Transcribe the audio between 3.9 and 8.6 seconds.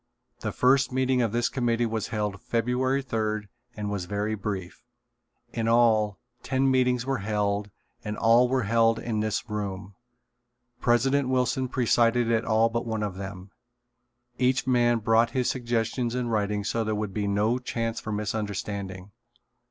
was very brief. In all, ten meetings were held and all